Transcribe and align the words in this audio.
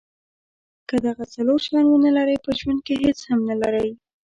که 0.87 0.95
دغه 1.05 1.23
څلور 1.33 1.59
شیان 1.65 1.85
ونلرئ 1.89 2.37
په 2.45 2.51
ژوند 2.59 2.79
کې 2.85 2.93
هیڅ 3.03 3.19
هم 3.29 3.39
نلرئ. 3.49 3.89